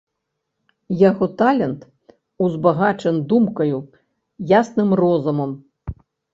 [1.09, 1.79] Яго талент
[2.47, 3.77] узбагачан думкаю,
[4.59, 5.51] ясным розумам.